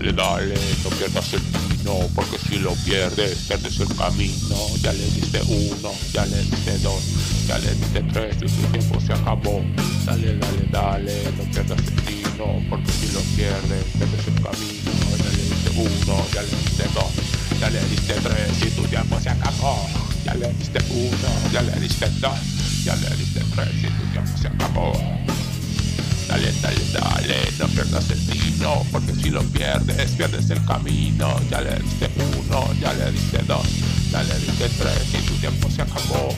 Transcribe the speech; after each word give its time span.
dale, 0.00 0.12
dale, 0.12 0.54
no 0.82 0.90
pierdas 0.90 1.32
el 1.34 1.42
camino, 1.52 2.08
porque 2.14 2.38
si 2.38 2.58
lo 2.58 2.72
pierdes, 2.84 3.36
pierdes 3.46 3.80
el 3.80 3.94
camino. 3.96 4.56
Ya 4.82 4.92
le 4.92 5.04
diste 5.10 5.40
uno, 5.46 5.92
ya 6.12 6.24
le 6.26 6.42
diste 6.42 6.78
dos, 6.78 7.02
ya 7.46 7.58
le 7.58 7.74
diste 7.74 8.02
tres 8.12 8.36
y 8.36 8.46
tu 8.46 8.62
tiempo 8.72 9.00
se 9.00 9.12
acabó. 9.12 9.62
Dale, 10.06 10.36
dale, 10.38 10.68
dale, 10.70 11.24
no 11.36 11.44
pierdas 11.52 11.78
el 11.78 11.94
camino, 11.94 12.64
porque 12.70 12.92
si 12.92 13.12
lo 13.12 13.20
pierdes, 13.36 13.84
pierdes 13.98 14.26
el 14.26 14.42
camino. 14.42 14.90
Ya 15.18 15.30
le 15.36 15.42
diste 15.42 15.70
uno, 15.76 16.26
ya 16.32 16.42
le 16.42 16.48
diste 16.48 16.84
dos, 16.94 17.12
ya 17.60 17.70
le 17.70 17.80
diste 17.88 18.14
tres 18.14 18.62
y 18.66 18.70
tu 18.70 18.82
tiempo 18.88 19.20
se 19.20 19.28
acabó. 19.28 19.86
Ya 20.24 20.34
le 20.34 20.52
diste 20.54 20.78
uno, 20.90 21.50
ya 21.52 21.62
le 21.62 21.80
diste 21.80 22.08
dos, 22.20 22.38
ya 22.84 22.96
le 22.96 23.16
diste 23.16 23.40
tres 23.54 23.68
y 23.78 23.86
tu 23.86 24.12
tiempo 24.12 24.38
se 24.40 24.48
acabó. 24.48 24.92
No 27.58 27.66
pierdas 27.68 28.10
el 28.10 28.18
vino, 28.20 28.86
porque 28.90 29.14
si 29.14 29.28
lo 29.28 29.42
pierdes, 29.42 30.12
pierdes 30.12 30.48
el 30.48 30.64
camino. 30.64 31.38
Ya 31.50 31.60
le 31.60 31.78
diste 31.78 32.08
uno, 32.38 32.72
ya 32.80 32.94
le 32.94 33.12
diste 33.12 33.38
dos, 33.46 33.66
ya 34.10 34.22
le 34.22 34.38
diste 34.38 34.68
tres 34.78 35.02
y 35.12 35.26
tu 35.26 35.34
tiempo 35.34 35.70
se 35.70 35.82
acabó. 35.82 36.34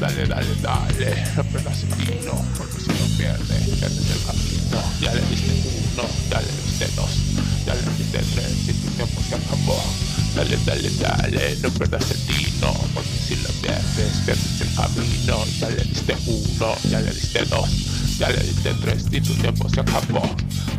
Dale, 0.00 0.26
dale, 0.26 0.54
dale, 0.62 1.24
no 1.36 1.42
pierdas 1.44 1.82
el 1.82 1.94
vino, 1.96 2.44
porque 2.56 2.80
si 2.80 2.88
lo 2.88 3.06
pierdes, 3.16 3.62
pierdes 3.80 4.10
el 4.10 4.22
camino. 4.26 4.82
Ya 5.00 5.14
le 5.14 5.22
diste 5.22 5.52
uno, 5.96 6.08
ya 6.30 6.40
le 6.40 6.52
diste 6.66 6.86
dos, 6.94 7.10
ya 7.66 7.74
le 7.74 7.82
diste 7.98 8.18
tres 8.34 8.52
y 8.68 8.72
tu 8.74 8.88
tiempo 8.94 9.20
se 9.28 9.34
acabó. 9.34 9.82
Dale, 10.36 10.58
dale, 10.66 10.90
dale, 11.00 11.56
no 11.62 11.70
pierdas 11.70 12.10
el 12.10 12.34
vino, 12.34 12.72
porque 12.94 13.18
si 13.26 13.36
lo 13.36 13.48
pierdes, 13.60 14.16
pierdes 14.24 14.60
el 14.60 14.74
camino. 14.74 15.44
Ya 15.58 15.70
le 15.70 15.82
diste 15.82 16.16
uno, 16.26 16.76
ya 16.90 17.00
le 17.00 17.10
diste 17.10 17.44
dos. 17.46 17.85
Ya 18.18 18.30
le 18.30 18.42
diste 18.42 18.72
tres 18.80 19.04
y 19.12 19.20
tu 19.20 19.34
tiempo 19.34 19.68
se 19.68 19.80
acabó. 19.80 20.22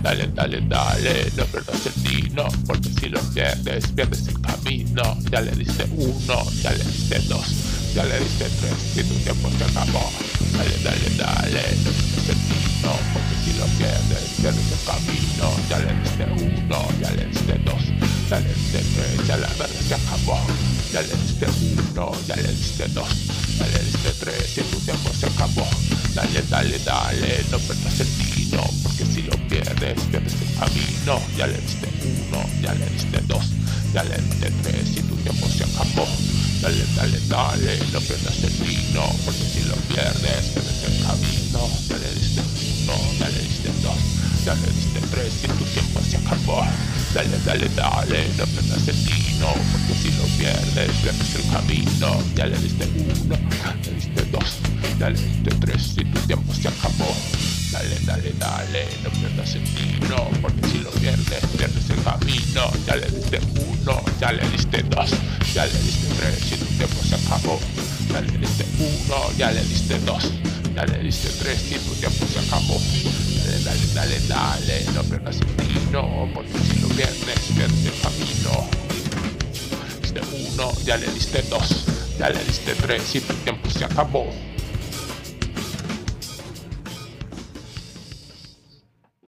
Dale, 0.01 0.27
dale, 0.33 0.59
dale, 0.67 1.31
no 1.37 1.45
pierdas 1.45 1.85
el 1.85 2.01
vino, 2.01 2.47
porque 2.65 2.89
si 2.99 3.09
lo 3.09 3.19
pierdes, 3.33 3.85
pierdes 3.87 4.27
el 4.27 4.41
camino. 4.41 5.17
Ya 5.31 5.41
le 5.41 5.51
diste 5.51 5.85
uno, 5.95 6.51
ya 6.63 6.71
le 6.71 6.83
diste 6.83 7.19
dos, 7.29 7.45
ya 7.93 8.05
le 8.05 8.19
diste 8.19 8.45
tres 8.59 8.73
y 8.95 9.03
tu 9.07 9.13
tiempo 9.19 9.51
se 9.57 9.63
acabó. 9.65 10.11
Dale, 10.53 10.77
dale, 10.83 11.09
dale, 11.15 11.61
no 11.83 11.91
pierdas 11.91 12.29
el 12.29 12.37
vino, 12.49 12.91
porque 13.13 13.35
si 13.45 13.53
lo 13.59 13.65
pierdes, 13.77 14.29
pierdes 14.41 14.71
el 14.71 14.81
camino. 14.87 15.47
Ya 15.69 15.77
le 15.77 15.93
diste 16.01 16.25
uno, 16.43 16.87
ya 16.99 17.11
le 17.11 17.25
diste 17.25 17.53
dos, 17.65 17.83
ya 18.29 18.39
le 18.39 18.53
diste 18.53 18.79
tres, 18.95 19.27
ya 19.27 19.37
la 19.37 19.47
verdad 19.49 19.81
se 19.87 19.93
acabó. 19.93 20.39
Ya 20.91 21.01
le 21.01 21.13
diste 21.13 21.45
uno, 21.45 22.11
ya 22.27 22.35
le 22.35 22.51
diste 22.53 22.87
dos, 22.89 23.09
ya 23.59 23.67
le 23.67 23.83
diste 23.83 24.11
tres 24.21 24.57
y 24.57 24.61
tu 24.61 24.79
tiempo 24.79 25.11
se 25.13 25.25
acabó. 25.27 25.67
Dale, 26.17 26.41
dale, 26.49 26.79
dale, 26.79 27.45
no 27.51 27.59
pierdas 27.59 27.99
el 27.99 28.07
tino, 28.07 28.63
porque 28.81 29.05
si 29.05 29.21
lo 29.21 29.37
pierdes, 29.47 30.01
pierdes 30.09 30.33
el 30.33 30.51
camino. 30.57 31.21
Ya 31.37 31.45
le 31.45 31.61
diste 31.61 31.87
uno, 32.01 32.43
ya 32.59 32.73
le 32.73 32.89
diste 32.89 33.21
dos, 33.27 33.45
ya 33.93 34.03
le 34.03 34.17
diste 34.17 34.51
tres 34.63 34.97
y 34.97 35.01
tu 35.03 35.15
tiempo 35.17 35.47
se 35.47 35.63
acabó. 35.63 36.07
Dale, 36.59 36.83
dale, 36.95 37.19
dale, 37.27 37.77
no 37.93 38.01
pierdas 38.01 38.43
el 38.43 38.51
tino, 38.51 39.05
porque 39.25 39.45
si 39.45 39.61
lo 39.69 39.75
pierdes, 39.93 40.45
pierdes 40.55 40.83
el 40.87 41.05
camino. 41.05 41.69
Ya 41.87 41.97
le 41.99 42.13
diste 42.15 42.41
uno, 42.81 42.97
ya 43.19 43.29
le 43.29 43.39
diste 43.43 43.69
dos, 43.83 43.97
ya 44.43 44.55
le 44.55 44.71
diste 44.73 44.99
tres 45.11 45.33
y 45.43 45.47
tu 45.49 45.65
tiempo 45.65 46.01
se 46.01 46.17
acabó. 46.17 46.65
Dale, 47.17 47.39
dale, 47.43 47.67
dale, 47.69 48.27
no 48.37 48.45
pierdas 48.45 48.87
el 48.87 48.95
tino, 49.03 49.51
porque 49.71 49.93
si 50.03 50.11
lo 50.11 50.23
pierdes, 50.37 50.91
pierdes 51.01 51.33
el 51.33 51.51
camino. 51.51 52.23
Ya 52.35 52.45
le 52.45 52.57
diste 52.59 52.87
uno, 52.93 53.35
le 53.83 53.91
diste 53.95 54.23
dos, 54.25 54.57
ya 54.99 55.09
le 55.09 55.19
diste 55.19 55.49
tres 55.59 55.93
y 55.97 56.05
tu 56.05 56.19
tiempo 56.27 56.53
se 56.53 56.67
acabó. 56.67 57.17
Dale, 57.71 57.97
dale, 58.05 58.31
dale, 58.37 58.85
no 59.03 59.09
pierdas 59.09 59.55
el 59.55 59.63
tino, 59.63 60.29
porque 60.43 60.67
si 60.69 60.77
lo 60.77 60.91
pierdes, 60.91 61.43
pierdes 61.57 61.89
el 61.89 62.03
camino. 62.03 62.71
Ya 62.85 62.95
le 62.97 63.07
diste 63.07 63.39
uno, 63.65 63.99
ya 64.21 64.31
le 64.31 64.49
diste 64.49 64.83
dos, 64.83 65.09
ya 65.55 65.65
le 65.65 65.73
diste 65.73 66.07
tres 66.19 66.51
y 66.51 66.55
tu 66.57 66.65
tiempo 66.65 67.03
se 67.03 67.15
acabó. 67.15 67.59
Ya 68.13 68.21
le 68.21 68.37
diste 68.37 68.65
uno, 68.77 69.31
ya 69.39 69.51
le 69.53 69.63
diste 69.63 69.99
dos, 70.01 70.31
ya 70.75 70.85
le 70.85 70.99
diste 70.99 71.29
tres 71.39 71.63
y 71.71 71.79
tu 71.79 71.95
tiempo 71.95 72.27
se 72.31 72.39
acabó. 72.45 72.79
Dale, 73.43 73.63
dale, 73.63 73.87
dale, 73.95 74.19
dale, 74.27 74.85
no 74.93 75.03
pierdas 75.03 75.37
el 75.37 75.46
uno, 80.57 80.71
ya 80.83 80.97
le 80.97 81.07
diste 81.07 81.43
dos, 81.43 81.85
ya 82.17 82.29
le 82.29 82.43
diste 82.43 82.73
tres 82.73 83.15
y 83.15 83.21
tu 83.21 83.33
tiempo 83.35 83.69
se 83.69 83.85
acabó. 83.85 84.25